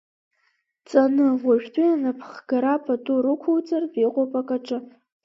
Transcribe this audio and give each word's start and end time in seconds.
Ҵаны, 0.87 1.27
уажәтәи 1.45 1.93
анапхгара 1.95 2.73
пату 2.83 3.15
рықәуҵартә 3.23 3.97
иҟоуп 4.05 4.31
акаҿы. 4.39 4.77